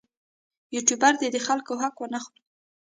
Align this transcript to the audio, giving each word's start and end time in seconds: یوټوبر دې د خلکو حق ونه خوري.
یوټوبر 0.75 1.13
دې 1.21 1.27
د 1.31 1.37
خلکو 1.47 1.73
حق 1.81 1.95
ونه 1.99 2.19
خوري. 2.23 2.41